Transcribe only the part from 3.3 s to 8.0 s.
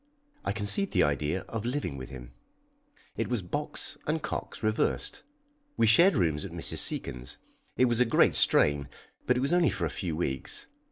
Box and Cox reversed. We shared rooms at Mrs. Seacon's. It was